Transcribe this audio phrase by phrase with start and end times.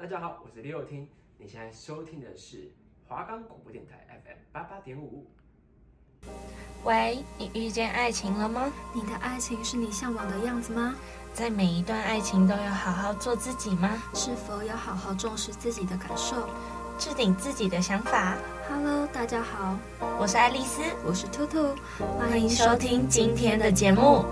[0.00, 1.08] 大家好，我是李友听。
[1.38, 2.70] 你现在收听的是
[3.08, 5.26] 华冈广播电台 FM 八八点五。
[6.84, 8.72] 喂，你遇见爱情了吗？
[8.94, 10.94] 你的爱情是你向往的样子吗？
[11.34, 14.00] 在每一段爱情都要好好做自己吗？
[14.14, 16.48] 是否要好好重视自己的感受，
[16.96, 18.36] 置顶自己的想法
[18.68, 19.76] ？Hello，大家好，
[20.20, 21.74] 我是爱丽丝，我是兔兔，
[22.16, 24.24] 欢迎收听今天的节目。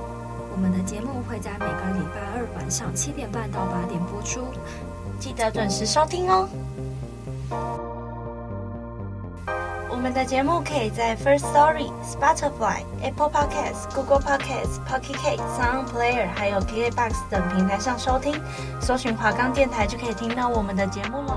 [0.53, 4.47] 我们的节目会在每个礼拜二晚上七点半到八点播出。
[5.19, 6.49] 记得准时收听哦。
[9.89, 18.41] 我们的节目可以在 First Story、Spotify、Apple Podcasts、Google Podcasts、Pocket Cast、Sound Player，还有 KKBOX 等平台上收听，
[18.81, 21.35] 搜寻华冈电台就可以听到我们的节目喽。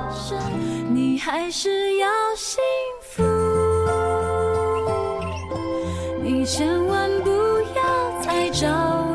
[0.94, 2.61] 你还是要幸
[3.02, 3.23] 福，
[6.22, 7.31] 你千万不
[7.75, 9.09] 要再找。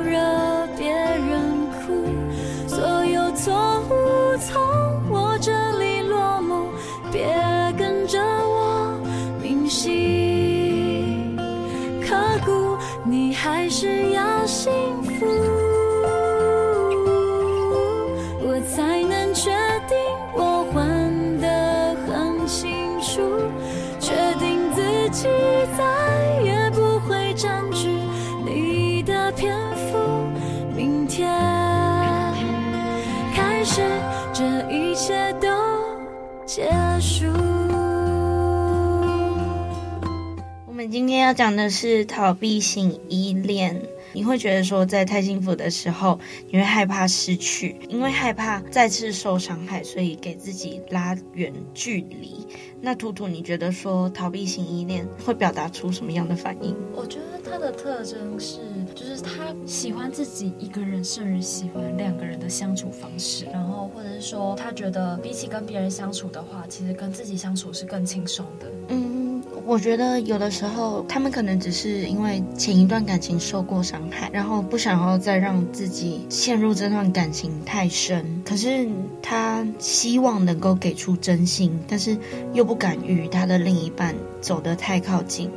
[41.34, 43.82] 讲的是逃避型依恋。
[44.16, 52.46] 你会觉得说，在太幸福的时候，你会害怕失去，因为害怕再次受伤害，所以给自己拉远距离。
[52.80, 56.76] 那图图，你觉得说逃避型依恋会表达出什么样的反应？
[56.94, 58.60] 我觉得他的特征是，
[58.94, 63.46] 就是他喜欢自己一个人，甚于喜欢两个人的相处方式。
[63.46, 68.70] 然后，或者是说，他觉得比起跟别人相处的话，其实跟自己相处是更轻松的。
[68.90, 69.23] 嗯。
[69.66, 78.42] 我觉得有的时候，他们可能只是因为前一段感情受过伤害，然后不想要再让自己陷入这段感情太深。
[78.44, 78.86] 可是
[79.22, 82.14] 他希望能够给出真心，但是
[82.52, 85.50] 又不敢与他的另一半走得太靠近。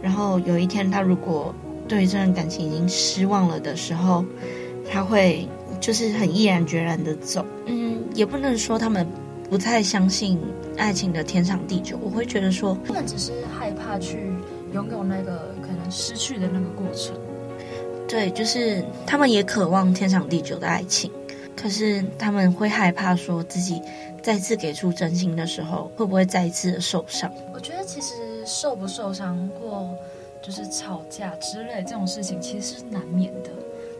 [0.00, 1.54] 然后有一天，他如果
[1.86, 4.24] 对这段感情已经失望了的时候，
[4.90, 5.46] 他会
[5.78, 7.44] 就是很毅然决然的走。
[7.66, 9.06] 嗯，也不能说他们。
[9.50, 10.38] 不太相信
[10.78, 14.32] 爱情的天长地久，我会觉得说，他们只是害怕去
[14.72, 17.16] 拥有那个可能失去的那个过程。
[18.06, 21.10] 对，就是他们也渴望天长地久的爱情，
[21.56, 23.82] 可是他们会害怕说自己
[24.22, 27.28] 再次给出真心的时候，会不会再一次的受伤？
[27.52, 28.14] 我觉得其实
[28.46, 29.90] 受不受伤或
[30.40, 33.50] 就是吵架之类这种事情，其实是难免的，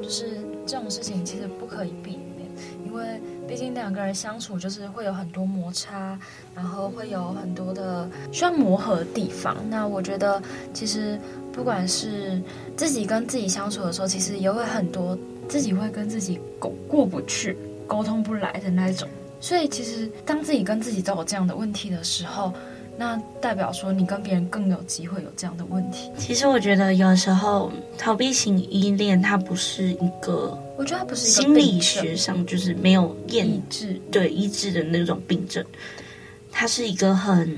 [0.01, 2.49] 就是这种事情其实不可以避免，
[2.87, 3.21] 因为。
[3.51, 6.17] 毕竟两个人相处就是会有很多摩擦，
[6.55, 9.57] 然后会有很多的需要磨合的地方。
[9.69, 10.41] 那我觉得，
[10.73, 11.19] 其实
[11.53, 12.41] 不管是
[12.77, 15.19] 自己跟自己相处的时候，其实也会很多
[15.49, 19.09] 自己会跟自己沟过不去、沟通不来的那种。
[19.41, 22.55] 所以，其实当自己跟自己都有这样的问题的时候，
[23.01, 26.11] 那代表说你跟别人更有机会有这样的问题。
[26.19, 35.65] 其实我觉得有时候逃避型依恋它不是一个，我觉得它不是心理学上就是没有验医治，对医治的那种病症，
[36.53, 37.57] 它是一个很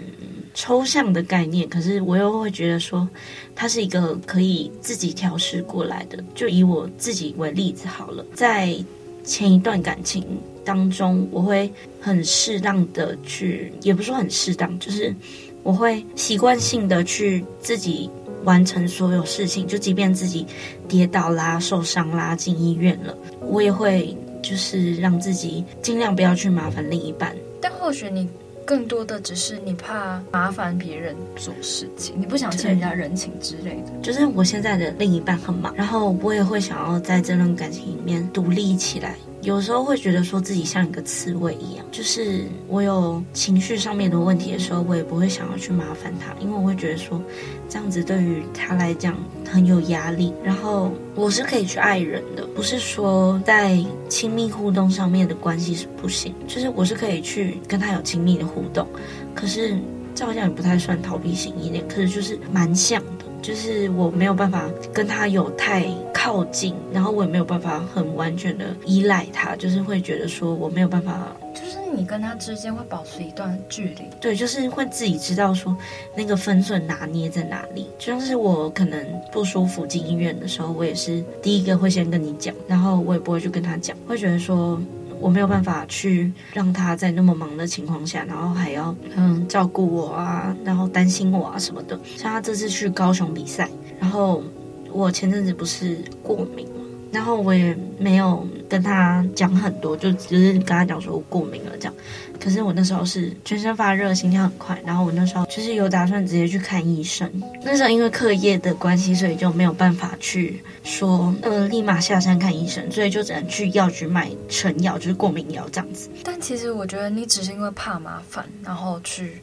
[0.55, 1.69] 抽象的概念。
[1.69, 3.09] 可是我又会觉得说，
[3.57, 6.23] 它是一个可以自己调试过来的。
[6.37, 8.77] 就以我自己为例子好了，在
[9.25, 10.25] 前一段感情。
[10.65, 15.15] 当中，我会很适当的去，也不是说很适当，就是
[15.63, 18.11] 我会习惯性的去自己
[18.45, 20.47] 完成所有事情，就即便自己
[20.89, 27.35] 跌倒啦、受伤啦、进医院了，我也会就是让自己尽量不要去麻烦另一半。
[27.61, 28.29] 但或许你
[28.65, 33.93] 更多的只是你怕麻烦别人做事情，你不想欠人家人情之类的。
[34.03, 39.17] 就是我现在的另一半很忙，然后我也会想要在这段感情里面独立起来。
[39.43, 47.21] 有时候会觉得说自己像一个刺猬一样，就是我有情绪上面的问题的时候，我也不会想要去麻烦他，因为我会觉得说
[47.69, 50.33] 这样子对于他来讲很有压力。
[50.45, 58.87] 然后我是可以去爱人的，不是说在亲密互动上面的关系是不行，就是我是可以去跟他有亲密的互动。
[59.35, 59.77] 可是
[60.15, 63.03] 这好像也不太算逃避型依恋，可是就是蛮像。
[63.43, 65.85] 就是我没有办法跟他有太
[66.15, 75.77] 靠近，然后我也没有办法很完全的依赖他，就是会觉得说我没有办法，就是你跟他之间会保持一段距离，对，就是会自己知道说
[76.17, 77.89] 那个分寸拿捏在哪里。
[77.99, 84.81] 就像是我可能不舒服进医院的时候，我也是第一个会先跟你讲，然后我也不会去跟他讲，会觉得说。
[85.23, 91.99] 我没有办法去让他在那么忙的情况下，然后还要嗯照顾我啊，然后担心我啊什么的。
[92.17, 93.71] 像他这次去高雄比赛，
[94.01, 94.43] 然后
[94.91, 96.67] 我前阵子不是过敏，
[97.13, 101.95] 然后我也没有跟他讲很多，就只是跟他讲说我过敏了这样。
[102.41, 107.31] 可是我那时候是全身发热，心跳很快，然后我那时候就是有打算直接去看医生。
[107.63, 116.09] 那时候因为课业的关系，所以就没有办法去说呃立马下山看医生，所以就只能去药局买成药，就是过敏药这样子。
[116.25, 119.35] 但其实我觉得你只是因为怕麻烦，然后去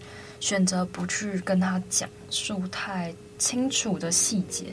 [0.41, 4.65] 选择不去跟他讲述太清楚的细节，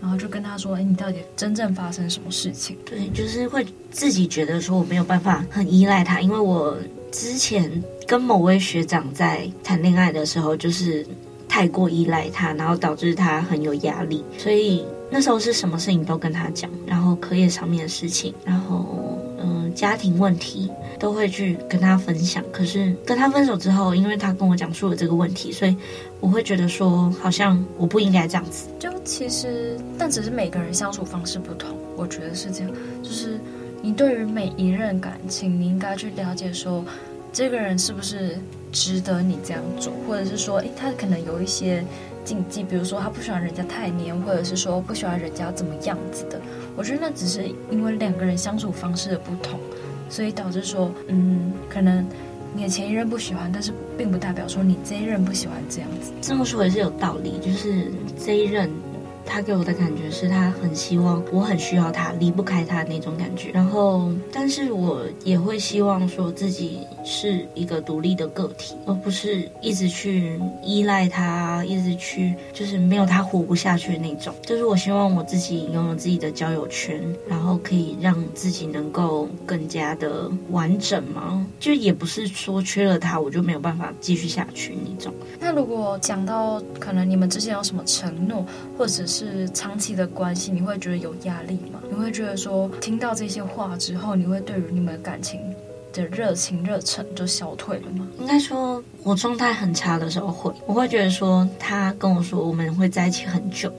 [0.00, 6.76] 然后就跟他说：“哎，你到底真正发生什么事情？”对，就是会自己觉得说我没有办法很依赖他，因为我。
[7.12, 11.06] 之前跟某位学长在谈恋爱的时候，就是
[11.48, 14.22] 太过依赖他，然后导致他很有压力。
[14.36, 22.44] 所以那时候是什么事情都跟他讲，然后课业上面的事情，然后嗯家庭问题都会去跟他分享。
[22.52, 25.74] 可是跟他分手之后，因为他跟我讲述了这个问题，所以
[26.20, 28.68] 我会觉得说好像我不应该这样子。
[28.78, 32.72] 就其实，但只是每个人相处方式不同，我觉得是这样，
[33.02, 33.38] 就是。
[33.82, 36.84] 你对于每一任感情，你应该去了解说，
[37.32, 38.36] 这个人是不是
[38.72, 41.84] 值得你这样做，或者是说，诶，他可能有一些
[42.24, 46.40] 禁忌，比如说他不喜欢人家太黏，或者是说不喜欢人家怎么样子的。
[46.74, 49.60] 我觉得那只是因为两个人相处方式的不同，
[50.08, 52.04] 所以导致说，嗯，可能
[52.56, 56.10] 你的前一任不喜欢，但是并不代表说你这一任不喜欢这样子。
[56.22, 58.70] 这么说也是有道理，就是这一任。
[59.26, 63.50] 他给我的感觉是他很希望我很需要他，离不开他那种感觉。
[63.52, 74.34] 然后，但是我也会希望说自己是一个独立的个体，而不是一直去依赖他，一直去就是没有他活不下去的那种。
[74.42, 81.44] 就是我希望我自己拥有自己的交友圈，然后可以让自己能够更加的完整嘛。
[81.58, 85.12] 就也不是说缺了他我就没有办法继续下去那种。
[85.40, 88.44] 那如果讲到可能你们之间有什么承诺，
[88.78, 91.80] 或者是是长期的关系，你会觉得有压力吗？
[91.88, 95.40] 你会觉得说，听到这些话之后，你会对于你们的感情
[95.90, 98.06] 的热情热忱就消退了吗？
[98.18, 103.72] 应该说，我状态很差的时候会，我会觉得说，他跟我说我们会在一起很久，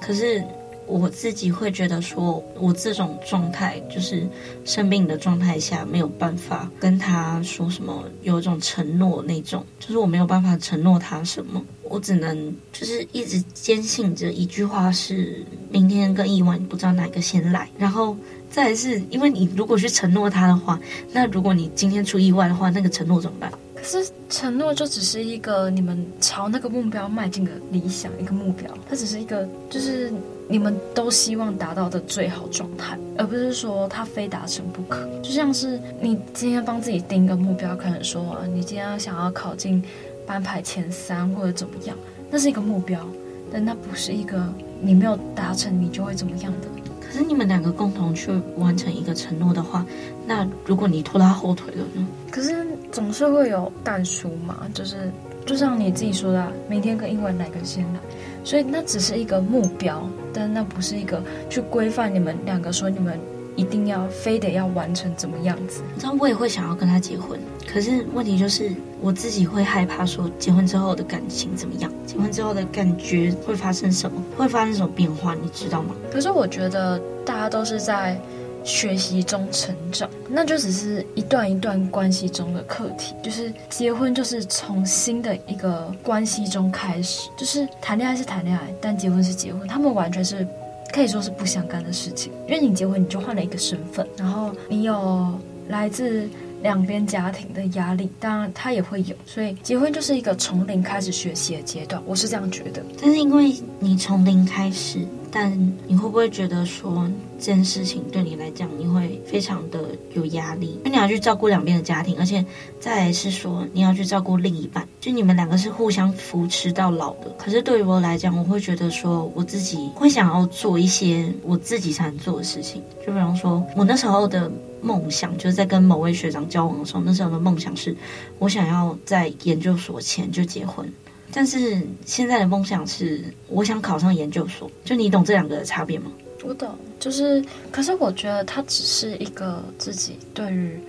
[0.00, 0.44] 可是。
[0.86, 4.26] 我自己会觉得说，我这种状态就是
[4.64, 17.68] 生病的状态下，没有办法跟他说什么，有一种承诺那种，就是我没有办法承诺他什么，我只能就是一直坚信着一句话是：明天跟意外，不知道哪个先来。
[17.76, 18.16] 然后
[18.50, 20.78] 再是因为你如果去承诺他的话，
[21.12, 23.52] 那如果你今天出意外的话，那个承诺怎么办？
[23.86, 30.12] 可是承诺就只是一个你们朝那个目标迈进的理想一个目标，它只是一个就是。
[30.48, 35.04] 你们都希望达到的最好状态，而不是说它非达成不可。
[35.20, 39.82] 就像是你今天帮自己定一个目标，可能说，你今天要想要考进
[40.24, 41.96] 班排前三或者怎么样，
[42.30, 43.04] 那是一个目标，
[43.52, 44.40] 但那不是一个
[44.80, 46.68] 你没有达成你就会怎么样的。
[47.00, 49.84] 可是你们两个共同去完成一个承诺的话，
[50.28, 52.06] 那如果你拖他后腿了呢？
[52.36, 55.10] 可是总是会有淡书嘛，就是
[55.46, 58.00] 就像你自己说的啊，明天跟英文哪个先来？
[58.44, 63.18] 所以那只是一个目标，但那不是一个去规范你们两个说你们
[63.56, 65.80] 一定要非得要完成怎么样子。
[65.94, 75.94] 你知道我也会想要跟他结婚，可是问题就是我自己会害怕说结婚之后的感情怎么样，结婚之后的感觉会发生什么，会发生什么变化，你知道吗？
[76.12, 78.20] 可是我觉得大家都是在。
[78.66, 83.14] 学习中成长，那就只是一段一段关系中的课题。
[83.22, 87.30] 就是结婚，就是从新的一个关系中开始。
[87.36, 90.44] 就是谈恋爱是谈恋爱，但结婚是结婚，他们完全是
[90.92, 92.32] 可以说是不相干的事情。
[92.48, 96.28] 因为你结婚，你就换了一个身份，然后你有来自
[96.60, 99.14] 两边家庭的压力，当然他也会有。
[99.24, 102.82] 所以结婚就是一个从零开始学习的阶段，我是这样觉得。
[103.00, 105.06] 但是因为你从零开始。
[105.30, 105.52] 但
[105.86, 110.78] 你会不会觉得说这件事情对你来讲，你会非常的有压力？
[110.78, 112.44] 因为你要去照顾两边的家庭，而且
[112.80, 117.30] 再来是说你要去照顾另一半，就你们两个是互相扶持到老的。
[117.36, 122.82] 可是对于我来讲，我会觉得说我自己会想要做一些我自己才能做的事情。
[123.04, 127.94] 就比方说，我那时候的梦想就是在跟某位学长交往的时候，那时候的梦想是
[128.38, 130.90] 我想要在研究所前就结婚。
[131.36, 134.70] 但是现在的梦想是，我想考上研究所。
[134.86, 136.10] 就你懂这两个的差别吗？
[136.42, 140.80] 我懂，就是，可是我觉得它只是一个自己对于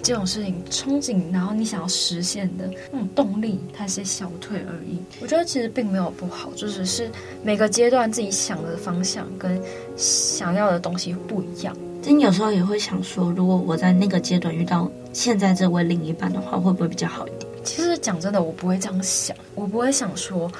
[0.00, 4.98] 这种事情憧憬，然后你想要实现的那种动力，它是消退而已。
[5.20, 7.10] 我觉得其实并没有不好，就只是
[7.42, 9.60] 每个阶段自己想的方向跟
[9.96, 11.76] 想要的东西不一样。
[12.04, 17.47] 但有时候也会想说，如果我在那个阶段遇到现在这位另一半的话，会不会比较好一点？
[17.68, 20.50] 其实讲真的，我不会这样想，我不会想说，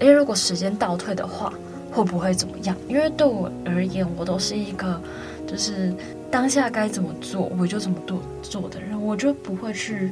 [0.00, 1.50] 诶，如果时间倒退的话，
[1.90, 2.76] 会不会怎么样？
[2.88, 5.00] 因为对我而言，我都是一个
[5.46, 5.94] 就是
[6.30, 10.10] 当下该怎么做我就怎么做做的人，我就不会去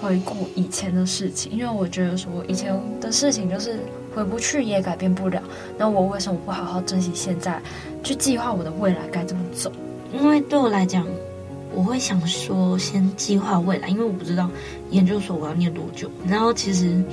[0.00, 3.78] 回顾以前的事情，因为我觉得说以前的事情就是
[4.12, 5.40] 回不去也改变不了，
[5.78, 7.62] 那我为什么不好好珍惜现在，
[8.02, 9.70] 去计划我的未来该怎么走？
[10.12, 11.06] 因为对我来讲，
[11.76, 14.48] 我会想说先计划未来，因为我不知道
[14.90, 16.10] 研究所我要念多久。
[16.26, 17.04] 然后其实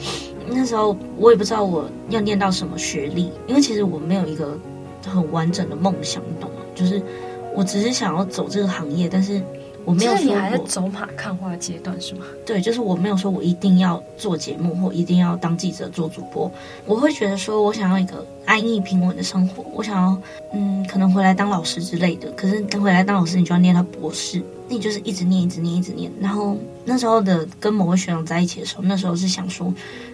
[0.48, 4.58] 那时候我也不知道我要念到什么学历，因为其实我没有一个
[5.05, 6.62] 很完整的梦想，你懂吗？
[6.74, 7.03] 就是
[7.53, 9.41] 我只是想要走这个行业，但是。
[9.86, 12.24] 我没有说你还在走马看花阶段是吗？
[12.46, 16.50] 对，就是我没有说我一定要做节目或一定要当记者做主播。
[16.86, 20.17] 我会觉得说我想要一个安逸平稳的生活，我想要
[20.53, 22.32] 嗯，可能回来当老师之类的。
[22.32, 26.12] 可是等回来当老师，你就要念到博士，那你就是一直念，一直念，一直念。
[26.20, 29.74] 然后那时候的跟某位学长在一起的时候，那时候是想说，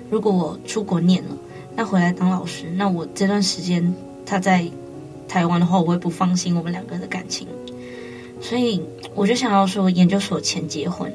[0.10, 1.30] 如果我出国念了，
[1.76, 3.94] 那回来当老师，那我这段时间
[4.26, 4.66] 他在
[5.28, 7.48] 台湾的话，我会不放心我们两个人的感情。
[8.42, 8.82] 所以
[9.14, 11.12] 我就想要说，研究所前结婚。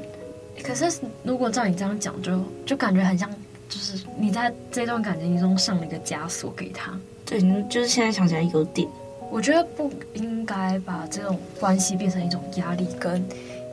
[0.63, 0.85] 可是
[1.23, 3.29] 如果照你这样讲，就就感觉很像，
[3.69, 6.93] 就是你在这段感情中上了一个枷锁给他。
[7.27, 8.87] 对，就是现在想起来有点。
[9.35, 13.21] 我觉得不应该把这种关系变成一种压力跟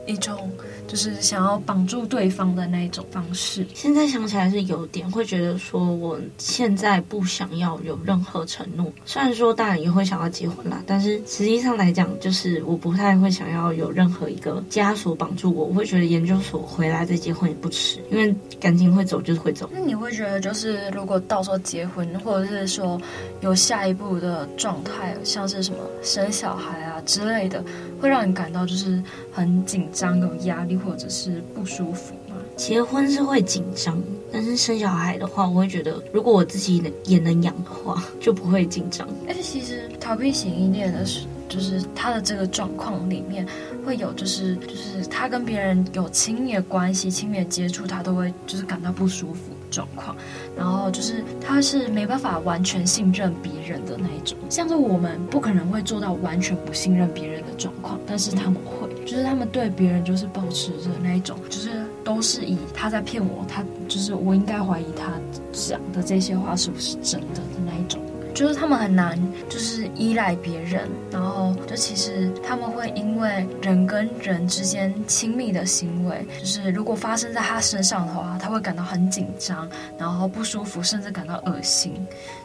[0.06, 0.50] 一种。
[0.88, 3.66] 就是想要绑住对方的那一种方式。
[3.72, 8.92] 现在想起来是有点会觉得说，我现在不想要有任何承诺。
[9.06, 15.64] 虽然说当然也会想要结婚啦，但是实际上来讲，就是我不太会想要有任何一个枷锁绑住我。
[15.64, 19.70] 我会觉得研究所回来再结婚也不迟，因为感情会走就是会走。
[19.72, 23.00] 那你会觉得，就是如果到时候结婚，或者是说
[23.40, 27.64] 有下一步的状态，像是什么生小孩啊之类的，
[27.98, 30.76] 会让你感到就是很紧张、有压力？
[30.76, 32.36] 或者是不舒服吗？
[32.56, 39.08] 结婚是会紧张，但是生小孩的话，我会觉得如果我自己能也能养的话， 就不会紧张。
[39.28, 43.46] 而且其实逃避型依恋的是，就是他的这个状况里面
[43.84, 50.14] 会有，就是就是他跟别人有亲密的关系、亲密的接触，他都会就是感到不舒服状况。
[50.56, 58.82] 然后就是他是没办法完全信任别人的那一种，像是我们不可能会做到完全不信任别人的状况，但是他们会。
[59.04, 65.12] 就是他们对别人就是保持着那一种，就是都是以他在骗我，他就是我应该怀疑他
[65.52, 68.00] 讲的这些话是不是真的的那一种。
[68.34, 81.94] 就是他们很难就是依赖别人，然后就其实他们会因为人跟人之间亲密的行为，就是如果发生在他身上的话，他会感到很紧张，然后不舒服，甚至感到恶心。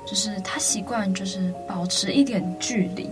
[0.05, 3.09] 就是他习惯就是保持一点距离。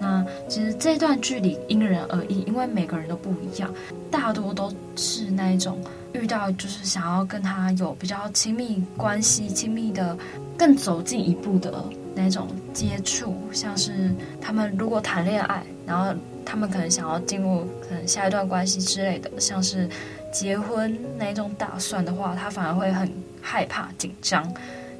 [0.00, 3.72] 那其实这段距离因人而异，因为每个人都不一样。
[4.10, 5.78] 大多都是那一种
[6.12, 10.18] 遇到就是想要跟他有比较亲密关系、亲密的
[10.58, 16.14] 更走近一步的那种接触，像是他们如果谈恋爱，然后
[16.44, 19.88] 他们可能想要进入可能下一段关系之类的，像是
[20.32, 24.52] 结婚那种打算的话，他反而会很害怕、紧张、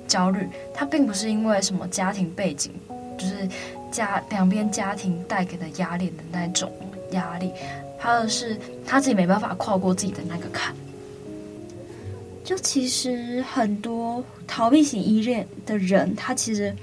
[0.07, 0.49] 焦虑。
[0.75, 2.73] 他并不是因为什么家庭背景，
[3.19, 3.49] 就是。
[3.92, 6.73] 家两边家庭带给的压力的那种
[7.11, 7.52] 压力，
[7.99, 10.75] 还有是他自己没办法跨过自己的那个坎。
[12.42, 16.75] 就其实很多逃避型依恋的人，他其实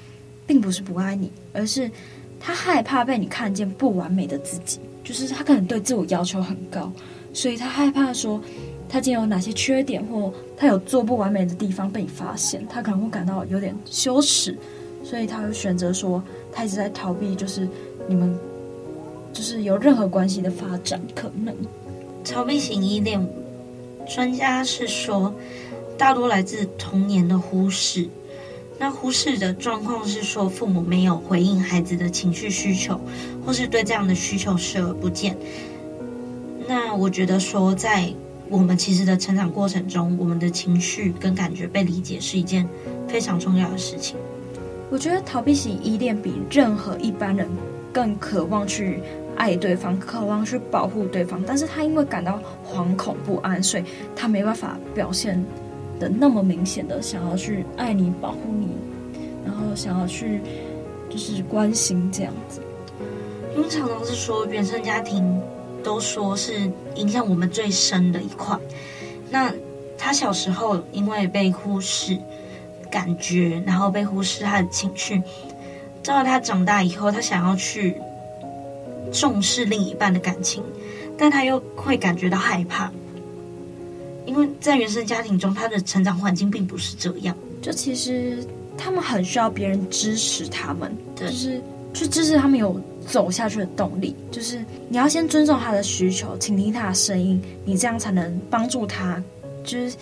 [0.50, 1.92] 并不是不爱你，而是
[2.40, 4.80] 他害怕被你看见不完美的自己。
[5.04, 6.92] 就是他可能对自我要求很高，
[7.34, 8.42] 所以他害怕说
[8.88, 14.58] 他今天有哪些缺点，或他有做不完美的地方被你发现，他可能会感到有点羞耻，
[15.04, 16.22] 所以他会选择说。
[16.52, 17.70] 他一直在逃避，就是
[18.08, 18.36] 你们，
[19.32, 21.56] 就是有任何关系的发展可能。
[22.26, 23.24] 逃避型依恋，
[24.08, 25.32] 专家是说，
[25.96, 28.10] 大多来自童年的忽视。
[28.80, 33.00] 那忽视的状况是说，父母没有回应孩子的情绪需求，
[33.46, 35.38] 或是对这样的需求视而不见。
[36.66, 38.10] 那我觉得说，在
[38.48, 42.66] 我们其实的成长过程中，我们的情绪跟感觉被理解是一件
[43.06, 44.16] 非常重要的事情。
[44.90, 47.48] 我觉得逃避型依恋比任何一般人
[47.92, 49.02] 更渴望去
[49.36, 51.44] 爱对方，渴望去保护对方。
[51.46, 53.84] 但是他因为感到惶恐不安，所以
[54.16, 55.44] 他没办法表现
[56.00, 58.70] 的那么明显的想要去爱你、保护你，
[59.46, 60.42] 然后想要去
[61.10, 62.62] 就是关心这样子。
[63.56, 65.42] 因为常常是说原生家庭
[65.84, 68.58] 都说是影响我们最深的一块。
[69.30, 69.54] 那
[69.98, 72.18] 他小时候因为被忽视。
[72.92, 75.22] 感觉，然后被忽视他的情绪，
[76.02, 77.96] 直到他长大以后，他想要去
[79.12, 80.64] 重视另一半的感情，
[81.16, 82.92] 但他又会感觉到害怕，
[84.30, 87.36] 因为在原生家庭中，他的成长环境并不是这样。
[87.62, 88.46] 就其实
[88.78, 91.62] 他们很需要别人支持他们，对，就是
[91.94, 94.16] 去支持他们有走下去的动力。
[94.32, 99.22] 就是你要先尊重他的需求，倾听他的声音，你这样才能帮助他，
[99.64, 99.98] 就是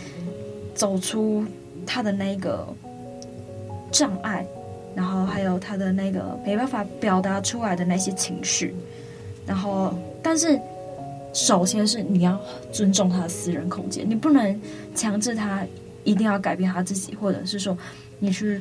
[0.76, 1.44] 走出
[1.86, 2.68] 他的那个
[3.92, 4.46] 障碍。
[4.96, 8.74] 然后还有他的那个没办法表达出来的那些情绪，
[9.46, 9.94] 然后
[10.24, 10.60] 但是
[11.38, 12.42] 首先是你要
[12.72, 14.60] 尊重他的私人空间，你不能
[14.96, 15.64] 强制他
[16.04, 17.78] 一定要改变他自己，或者是说
[18.18, 18.60] 你去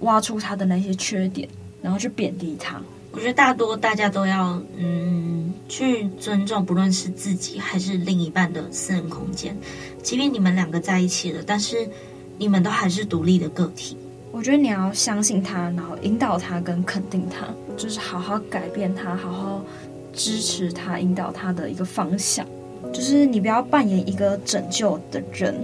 [0.00, 1.48] 挖出他的那些缺点，
[1.80, 2.78] 然后去贬低他。
[3.12, 9.56] 我觉得大多大家都要嗯去尊重，不论是自己还是另一半的私人空间，
[10.02, 11.88] 即便你们两个在一起了，但是
[12.36, 13.96] 你们都还是独立的个体。
[14.30, 17.46] 我觉得你要相信他，然后引导他跟肯定他，
[17.78, 19.64] 就是好好改变他，好好
[20.12, 22.46] 支持他，引导他的一个方向。
[22.92, 25.54] 就是你不要扮演一个拯救的人，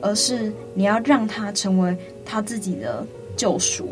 [0.00, 3.88] 而是你要让他成为他自己的救赎。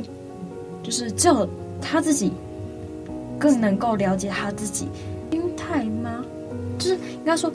[0.82, 1.48] 就是只有
[1.80, 2.32] 他自己
[3.38, 4.88] 更能够了解他自己。
[5.30, 6.24] 心态吗？
[6.78, 7.52] 就是应该说，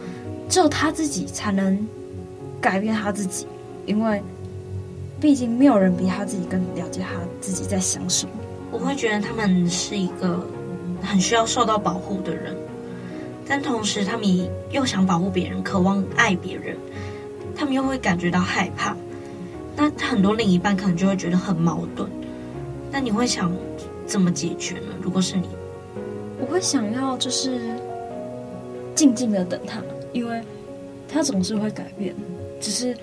[0.47, 1.87] 只有他自己才能
[2.61, 3.47] 改变他自己，
[3.85, 4.21] 因为。
[5.21, 8.31] 毕竟没有人比他自己更了解他自己在想什么。
[8.71, 10.45] 我会觉得他们是一个
[11.03, 12.55] 很需要受到保护的人，
[13.47, 14.27] 但同时他们
[14.71, 16.77] 又想保护别人，渴望爱别人，
[17.55, 18.95] 他们又会感觉到害怕。
[19.75, 22.09] 那很多另一半可能就会觉得很矛盾。
[22.91, 23.51] 那你会想
[24.05, 24.87] 怎么解决呢？
[25.01, 25.47] 如果是你，
[26.39, 27.59] 我会想要就是
[28.95, 29.81] 静静的等他，
[30.13, 30.41] 因为
[31.07, 32.15] 他总是会改变，
[32.59, 32.95] 只是。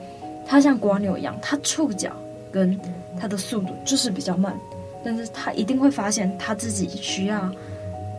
[0.46, 2.10] 他像蜗牛一样，他触角
[2.50, 2.76] 跟
[3.20, 4.58] 他的速度就是比较慢，
[5.04, 7.48] 但是他一定会发现他自己需要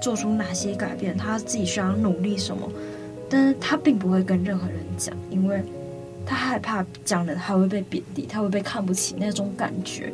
[0.01, 2.69] 做出哪些改变，他自己需要努力什么，
[3.29, 5.61] 但是他并不会跟任何人讲，因为
[6.25, 10.11] 他害怕讲了他会被贬低，他会被看不起那种感觉。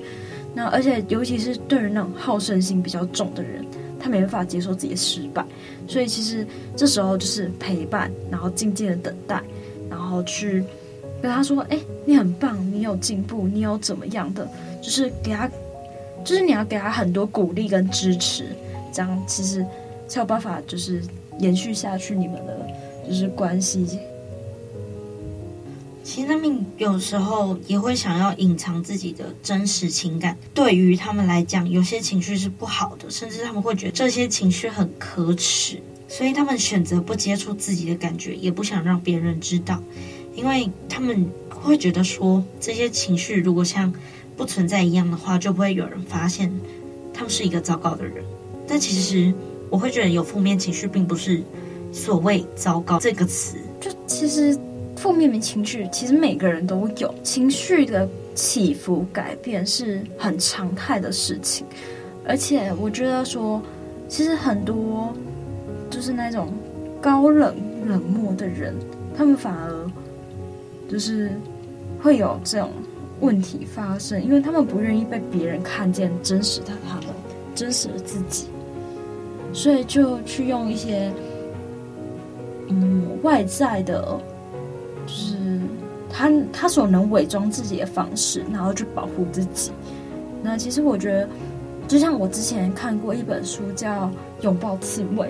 [0.54, 3.66] 那而且尤其是对于那种好胜心比较重的人，
[4.00, 5.44] 他没办法接受自己的失败，
[5.88, 6.46] 所以其实
[6.76, 9.42] 这时候就是陪伴，然后静静的等待，
[9.90, 10.64] 然后去。
[11.20, 14.48] 跟他说：“哎，你很棒，你有进步，你有怎么样的？
[14.84, 15.50] 就是给他，
[16.24, 18.46] 就是你要给他很多鼓励跟支持，
[18.98, 19.64] 这样其实
[20.08, 21.04] 才有办法，就是
[21.38, 22.68] 延续下去你们的
[23.08, 23.86] 就是关系。
[26.04, 39.80] 其实他们有时候也会想要隐藏自己的真实情感，对于他们来讲，有些情绪是不好的，甚至他们会觉得这些情绪很可耻，所以他们选择不接触自己的感觉，也不想让别人知道。”
[40.34, 43.94] 因为他们会觉得说，这些情绪如果像
[44.36, 46.52] 不存在一样的话，就不会有人发现
[47.14, 48.24] 他们是一个糟糕的人。
[48.68, 49.34] 但其实
[49.70, 51.42] 我会觉得有负面情绪，并不是
[51.92, 53.58] 所谓糟糕这个词。
[53.80, 54.58] 就其实
[54.96, 61.66] 负面的情绪，其实每个人都有情绪的起伏改变是很常态的事情。
[62.28, 63.62] 而且我觉得说，
[64.08, 65.14] 其实很多
[65.90, 66.54] 就是那种
[67.02, 68.76] 高冷冷漠的人，
[69.16, 69.92] 他们反而。
[70.90, 71.30] 就是
[72.02, 72.72] 会有这种
[73.20, 77.08] 问题发生，因为他们不愿意被别人看见真实的他们，
[77.54, 78.46] 真实的自己，
[79.54, 81.12] 所以就去用一些
[82.68, 84.20] 嗯外在的，
[85.06, 85.38] 就是
[86.10, 89.72] 他他所能伪装自己的方式，然后去保护自己。
[90.44, 91.30] 那其实我觉得，
[91.88, 94.06] 就像我之前看过一本书叫
[94.42, 95.28] 《拥抱刺猬》。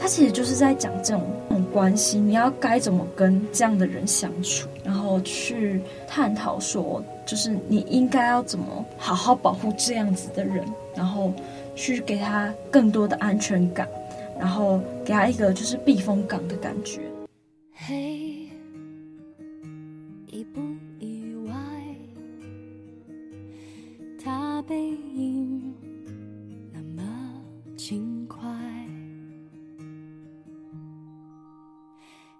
[0.00, 11.32] 他其实就是在讲这种这种关系，你要该怎么跟这样的人相处，然后去探讨说，就是你应该要怎么好好保护这样子的人，然后
[11.78, 13.88] 去给他更多的安全感，
[14.36, 17.02] 然后给他一个就是避风港的感觉。
[17.72, 18.48] 嘿，
[20.26, 20.60] 意不
[20.98, 21.54] 意外？
[24.20, 25.72] 他背影
[26.72, 27.40] 那么
[27.76, 28.40] 轻快。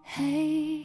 [0.02, 0.82] 嘿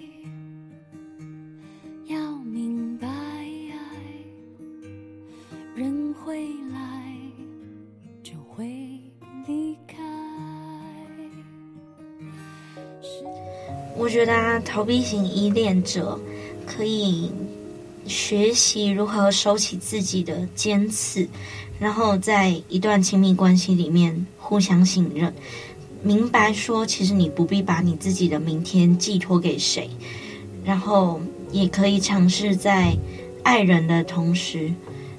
[14.13, 16.19] 觉得啊，逃避型依恋者
[16.67, 17.32] 可以
[18.06, 21.28] 学习如何收起自己的尖刺，
[21.80, 25.34] 然后在一段亲密关系里面互相信任。
[26.04, 29.89] 明白说，其实你不必把你自己的明天寄托给谁，
[30.63, 31.19] 然后
[31.52, 32.95] 也可以尝试在
[33.41, 34.71] 爱人的同时，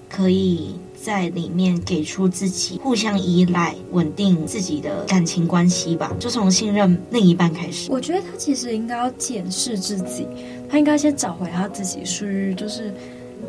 [0.09, 6.11] 可以在里面给出自己，互相依赖，稳定自己的感情关系吧。
[6.19, 7.93] 就从信任另一半开始。
[7.93, 10.27] 我觉得他其实应该要检视自己，
[10.67, 12.90] 他应该先找回他自己属于就是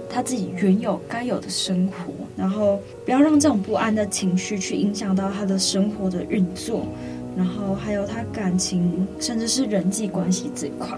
[0.09, 6.85] 他自己原有该有的生活，然后不要让这种不安的情绪去影响到他的生活的运作，
[7.37, 10.89] 然后还有他感情甚至是人际关系这一块。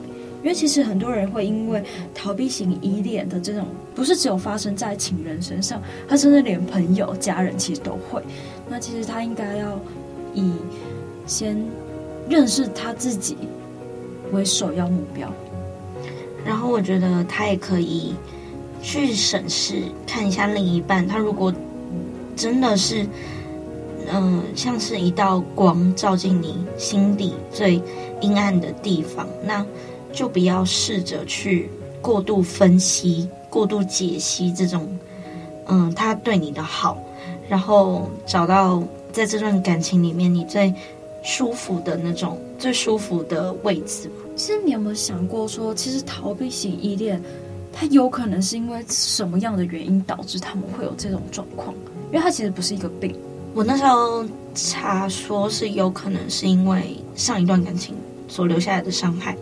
[0.48, 1.84] 因为其实很多人会因为
[2.16, 8.24] 逃避型依恋的这种，不是只有发生在情人身上，他甚至连朋友、家人其实都会。
[8.70, 9.78] 那其实他应该要
[10.34, 10.54] 以
[11.26, 11.62] 先
[12.30, 13.36] 认识他自己
[14.32, 15.30] 为首要目标。
[16.46, 18.16] 然后我觉得他也可以
[18.82, 21.54] 去审视看一下另一半，他如果
[22.38, 23.06] 真的是，
[24.14, 27.82] 嗯、像是一道光照进你心底最
[28.22, 29.66] 阴暗的地方，那。
[30.17, 31.69] 就不要试着去
[32.01, 34.97] 过度分析、过度解析这种，
[35.67, 36.97] 嗯，他对你的好，
[37.47, 40.73] 然后找到在这段感情里面你最
[41.23, 44.10] 舒服的那种、最舒服的位置。
[44.36, 47.21] 其实你有没有想过说，其实逃避型依恋，
[47.71, 51.75] 它有可能是因为什么样的原因导致他们会有这种状况？
[52.12, 53.15] 因为它其实不是一个病。
[53.53, 54.25] 我那时候
[54.56, 57.95] 查说是有可能是因为上一段感情
[58.27, 59.38] 所留下来的伤害。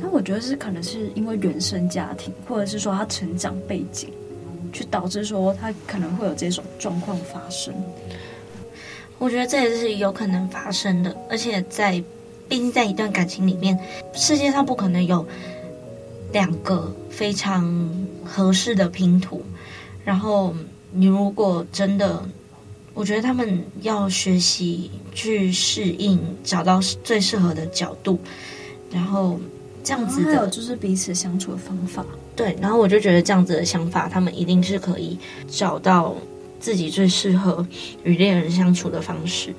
[0.00, 4.08] 那我觉得是可能是因为原生家庭，或者是说他成长背景，
[4.72, 7.74] 去导致说他可能会有这种状况发生。
[9.18, 12.00] 我觉得这也是有可能发生的，而且在
[12.48, 13.76] 毕竟在一段感情里面，
[14.14, 15.26] 世界上不可能有
[16.30, 17.90] 两个非常
[18.24, 19.42] 合适的拼图。
[20.04, 20.54] 然后
[20.92, 22.24] 你如果真的，
[22.94, 28.16] 我觉得他们要学习去适应，找到最适合的角度，
[28.92, 29.40] 然后。
[29.88, 32.04] 这样子的，还有就是彼此相处的方法。
[32.36, 36.14] 对，然后我就觉得这样子的想法，他们一定是可以找到
[36.60, 37.66] 自己最适合
[38.04, 39.54] 与恋人相处的方式。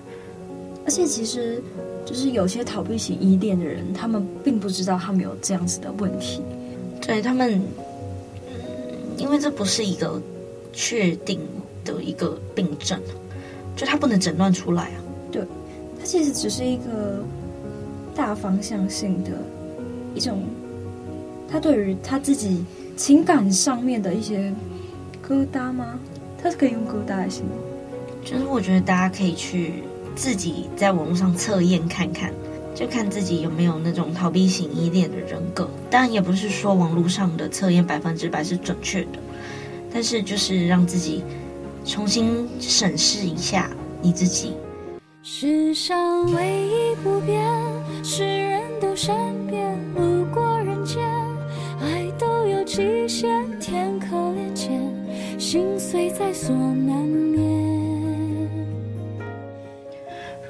[0.85, 1.59] 而且其实，
[2.05, 6.43] 就是有些逃避型依恋的人，他们并不知道他们有这样子的问题。
[7.01, 7.59] 对他们，
[9.17, 10.21] 因为这不是一个
[10.71, 11.39] 确定
[11.83, 12.99] 的一个病症，
[13.75, 15.01] 就他不能诊断出来啊。
[15.31, 15.41] 对，
[15.99, 17.23] 他其实只是一个
[18.13, 19.31] 大方向性的。
[20.19, 20.43] 一种，
[21.49, 22.65] 他对于他自己
[22.97, 24.53] 情感上面的一些
[25.25, 25.97] 疙瘩吗？
[26.43, 27.57] 他是可以用疙瘩来形容。
[28.21, 29.75] 就是我觉得大家可以去
[30.15, 32.33] 自己在网络上测验看看，
[32.75, 35.69] 就看自己有没有那种逃避型依恋的人格。
[35.89, 39.19] 当然，也不是说网络上的测验百分之百是准确的，
[39.93, 41.23] 但是就是让自己
[41.85, 44.51] 重新审视一下你自己。
[45.23, 47.41] 世上唯一不变，
[48.03, 49.15] 是人都善
[49.47, 49.77] 变。
[49.95, 51.03] 路过人间，
[51.79, 53.27] 爱都有极限，
[53.59, 54.69] 天可怜见，
[55.37, 57.39] 心碎在所难免。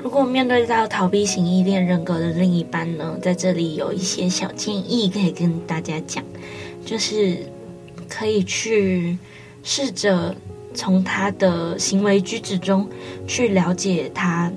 [0.01, 6.23] 如果面对到逃避型依恋人格的另一半呢，在这里有一些小建议可以跟大家讲，
[6.85, 7.45] 就是
[8.07, 9.17] 可以去
[9.63, 10.35] 试着。
[10.71, 12.87] 从他的行为举止中
[13.27, 14.53] 去了解他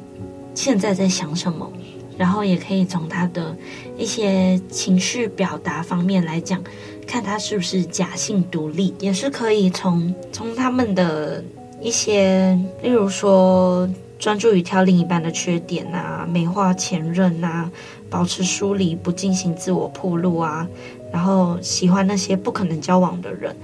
[0.55, 1.73] 现在在想什么，
[2.17, 3.57] 然后也可以从他的
[3.97, 6.63] 一些情绪表达方面来讲，
[7.07, 11.43] 看他是不是假性独立，也是可以从从他们的
[11.81, 17.71] 一些，例如说专注于挑另一半的缺点啊，美化前任啊，
[18.09, 20.67] 保持疏离，不进行自我暴露啊，
[21.13, 23.57] 然后喜欢那些不可能交往的人。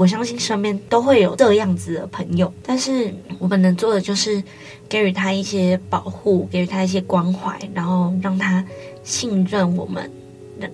[0.00, 4.42] 我相信身边都会有这样子的朋友，但是我们能做的就是
[4.88, 8.64] 给予他一些保护，给予他一些关怀，然后让他
[9.04, 10.10] 信任我们，
[10.58, 10.70] 让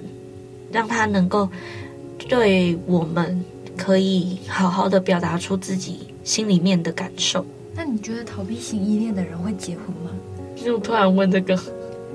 [0.70, 1.48] 让他能够
[2.28, 3.44] 对我们
[3.76, 7.44] 可以好好的表达出自己心里面的感受。
[7.74, 10.12] 那你觉得逃避型依恋的人会结婚吗？
[10.54, 11.58] 就突然问这个，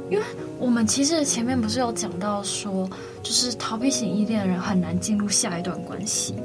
[0.10, 0.24] 因为
[0.58, 2.90] 我们其实前面不是有讲到说，
[3.22, 6.36] 就是逃避型依恋的人很难进入下一段关系。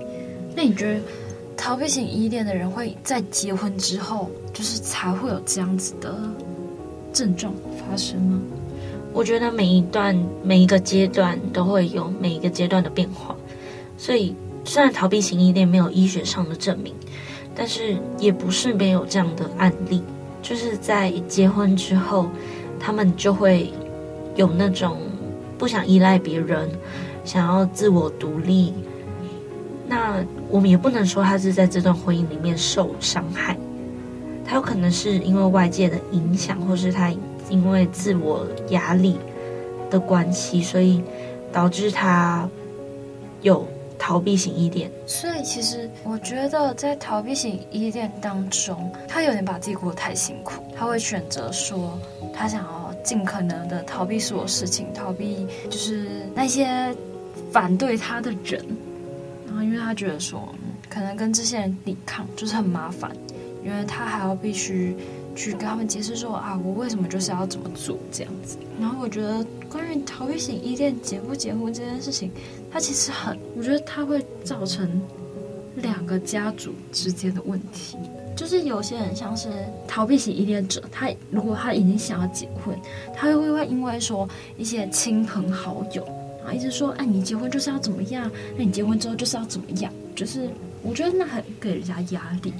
[0.57, 1.01] 那你觉得
[1.55, 6.19] 逃避型依恋的人会在结婚之后，就是才会有这样子的
[7.13, 8.41] 症状发生吗？
[9.13, 13.37] 我觉得每一段每一个阶段都会有每一个阶段的变化，
[13.99, 16.95] 所以虽然逃避型依恋没有医学上的证明，
[17.55, 20.03] 但是也不是没有这样的案例，
[20.41, 22.31] 就是在结婚之后，
[22.81, 23.71] 他们就会
[24.37, 24.97] 有那种
[25.59, 26.67] 不想依赖别人，
[27.27, 28.73] 想要自我独立。
[29.89, 33.57] 那我们也不能说他是在这段婚姻里面受伤害，
[34.45, 37.11] 他有可能是因为外界的影响，或是他
[37.49, 39.17] 因为自我压力
[39.91, 41.03] 的关系，所以
[41.53, 42.49] 导致他
[43.43, 43.67] 有
[43.99, 44.91] 逃避型依恋。
[45.07, 51.97] 所以其实我觉得在逃避型依恋当中，他有点把自己过得太辛苦，他会选择说
[52.35, 56.93] 他想要尽可能的逃避所有事情，逃避就是那些
[57.53, 58.65] 反对他的人，
[59.63, 60.49] 因为他觉得说，
[60.89, 63.11] 可能跟这些人抵抗就是很麻烦，
[63.65, 64.97] 因为他还要必须。
[65.39, 68.57] 去跟他们解释说啊，我为什么就是要怎么做这样子。
[68.81, 72.31] 然后我觉得关于逃避型依恋结不结婚这件事情，
[72.73, 74.99] 它其实很，我觉得它会造成
[75.75, 77.99] 两个家族之间的问题。
[78.35, 79.51] 就是有些人像是
[79.87, 82.75] 逃避型依恋者，他如果他已经想要结婚，
[83.15, 86.03] 他会会因为说一些亲朋好友，
[86.53, 88.31] 一直说，哎，你结婚就是要怎么样？
[88.57, 89.93] 那你结婚之后就是要怎么样？
[90.15, 90.49] 就是
[90.83, 92.53] 我觉得那很给人家压力。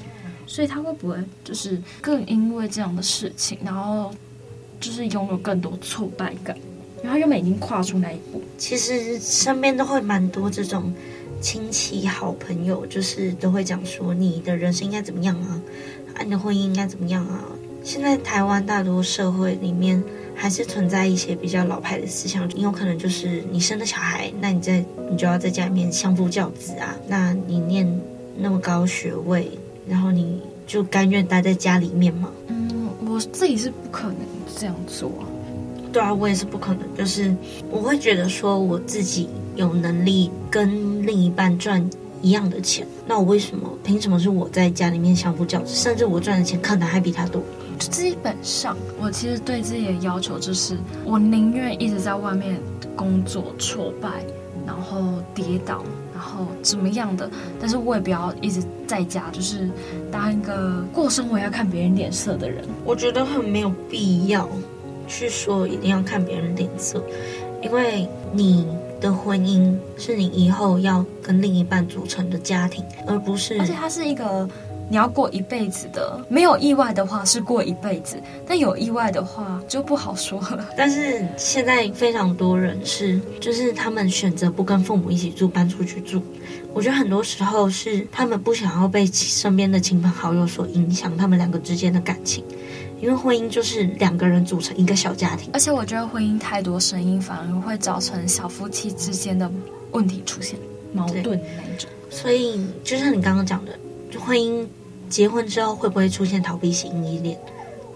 [0.49, 4.15] 所以他会不会就是更因为这样的事情，然后
[4.79, 6.57] 就是拥有更多挫败感？
[7.03, 8.41] 然后他原本已经跨出那一步。
[8.57, 10.93] 其实身边都会蛮多这种
[11.41, 15.61] 亲戚、好朋友，就是都会讲说你的人生应该怎么样啊，
[16.15, 17.45] 啊，你的婚姻应该怎么样啊？
[17.83, 20.01] 现在台湾大多社会里面
[20.37, 28.01] 还是存在一些比较老派的思想，你有可能就是你生了小孩，那你在你就要在家里面相夫教子啊，那你念
[28.39, 29.51] 那么高学位。
[29.89, 32.29] 然后你就甘愿待在家里面吗？
[32.49, 34.17] 嗯，我自己是不可能
[34.59, 35.09] 这样做。
[35.21, 35.23] 啊
[35.93, 36.83] 对啊，我也是不可能。
[36.97, 37.33] 就是
[37.71, 41.89] 我会觉得说，我自己有能力跟另一半赚
[42.21, 43.71] 一样的钱，那我为什么？
[43.85, 45.73] 凭什么是我在家里面相夫教子？
[45.73, 47.41] 甚至我赚的钱可能还比他多。
[47.79, 52.61] 基本上，我其实对自己的要求就是，我宁愿一直在外面
[52.95, 54.09] 工作挫败，
[54.67, 55.83] 然后跌倒。
[56.15, 59.69] 然后怎么样的，但是我也不要一直在家，就是
[60.11, 62.65] 当一个过生活要看别人脸色的人。
[62.87, 64.49] 我觉得很没有必要
[65.07, 67.05] 去说一定要看别人脸色，
[67.63, 68.67] 因为你
[68.99, 73.61] 的婚姻是你以后要跟另一半组成的家庭，而不是。
[73.61, 74.49] 而且它是一个。
[74.89, 80.69] 你要过一辈子的，没有意外的话是过一辈子，但有意外的话就不好说了。
[80.77, 86.23] 但是现在非常多人是，就是他们选择不跟父母一起住，搬出去住。
[86.73, 92.45] 我觉得很多时候是他们不想要被身边的亲朋好友所影响他们两个之间的感情，
[93.01, 95.51] 因为婚姻就是两个人组成一个小家庭。
[95.53, 99.51] 而且我觉得婚姻太多声音，反而会造成小夫妻之间的
[99.91, 100.57] 问题出现，
[100.93, 101.91] 矛盾那一种。
[102.09, 103.73] 所以就像你刚刚讲的。
[104.17, 104.67] 婚姻
[105.09, 107.39] 结婚之后会不会出现逃避型依恋？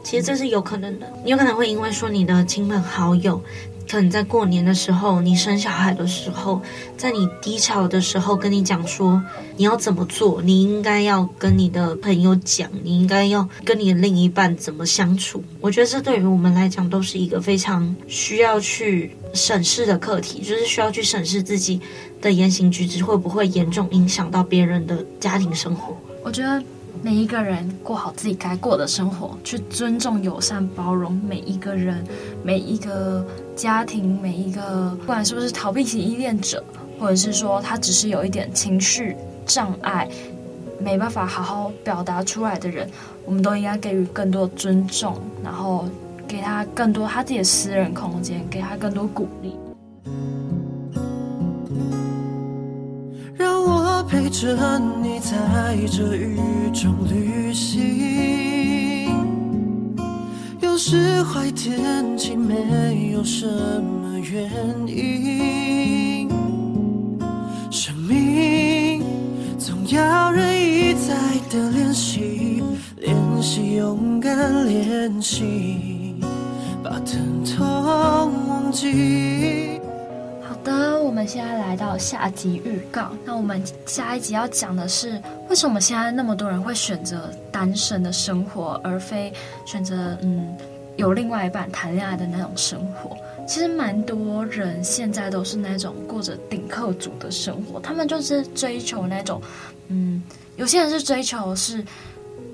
[0.02, 1.06] 其实这是有可能的。
[1.24, 3.42] 你有可能会因为说你的亲朋好友，
[3.87, 6.62] 可能在过年的时候、你生小孩的时候，
[6.96, 9.22] 在你低潮的时候跟你讲说
[9.56, 15.44] 你要怎么做，你应该要跟你的朋友讲，你应该要跟你的另一半怎么相处。
[15.61, 21.78] 我觉得这对于我们来讲都是一个非常需要去审视的课题，就是需要去审视自己
[22.22, 25.94] 的言行举止会不会严重影响到别人的家庭生活。
[26.22, 26.62] 我觉得
[27.02, 32.04] 每一个人过好自己该过的生活，去尊重、友善、包容每一个人、
[32.42, 33.24] 每一个
[33.56, 36.62] 家庭、每一个，不管是不是逃避型依恋者，
[36.98, 40.06] 或者是说他只是有一点情绪障碍，
[40.78, 42.88] 没办法好好表达出来的人，
[43.24, 45.88] 我们都应该给予更多尊重，然后
[46.28, 49.54] 给他更多他自己的私人空间，给他更多鼓励。
[54.11, 56.37] 陪着你在这雨
[56.75, 59.09] 中旅行，
[60.59, 64.51] 有时坏天气没有什么原
[64.88, 66.29] 因，
[67.70, 69.01] 生命
[69.57, 71.14] 总要人一再
[71.49, 72.64] 的练习，
[72.96, 76.16] 练习勇敢，练习
[76.83, 77.68] 把疼痛
[78.49, 79.80] 忘记。
[80.74, 83.11] 我们现在来到下集预告。
[83.24, 89.33] 那我们下一集要讲的是，为什么现在那么多人会选择单身的生活，而非
[89.66, 90.56] 选择嗯
[90.96, 93.16] 有另外一半谈恋爱的那种生活？
[93.46, 99.42] 其实蛮多人现在都是那种过着顶客族的生活，他们就是追求那种
[99.88, 100.22] 嗯，
[100.56, 101.85] 有些人是追求是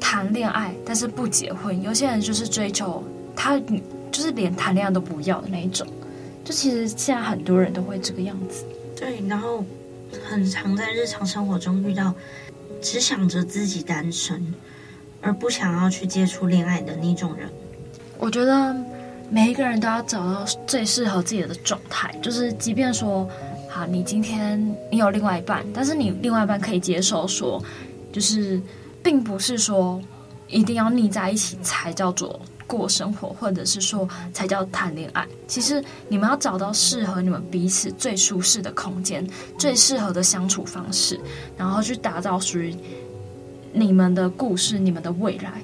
[0.00, 3.60] 谈恋爱，但是不结婚；有些人就是追求他
[4.10, 5.86] 就是连谈恋爱都不要的那一种。
[6.46, 9.64] 就其实现在很多人都会这个样子，对，然后
[10.30, 12.14] 很常在日常生活中遇到
[12.80, 14.54] 只想着自己单身，
[15.20, 17.48] 而不想要去接触恋爱的那种人。
[18.16, 18.72] 我觉得
[19.28, 23.28] 每一个人都要找到最适合自己的状态，就是即便说，
[23.68, 24.56] 好，你今天
[24.88, 27.60] 你有另外一半，但是你另外一半可以接受说，
[28.12, 28.62] 就是
[29.02, 30.00] 并不是说
[30.46, 35.26] 一定要腻在一起才叫做过生活，或者是说才叫谈恋爱。
[35.46, 39.26] 其实你们要找到适合你们彼此最舒适的空间，
[39.58, 41.20] 最适合的相处方式，
[41.56, 42.74] 然后去打造属于
[43.72, 45.62] 你们的故事、你们的未来。